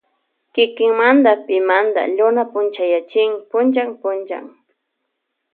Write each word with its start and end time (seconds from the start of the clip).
Kikinmada 0.53 1.33
pimanda 1.45 2.01
luna 2.17 2.43
punchayachin 2.51 3.31
punllak 3.49 3.89
punllak. 4.01 4.45